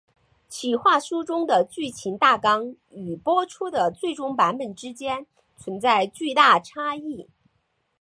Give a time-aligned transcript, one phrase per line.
[0.49, 5.27] 企划书中的剧情大纲与播出的最终版本之间
[5.59, 7.29] 存在巨大差异。